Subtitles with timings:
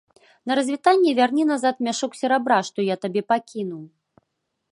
[0.51, 3.83] На развітанне вярні назад мяшок серабра, што я табе пакінуў.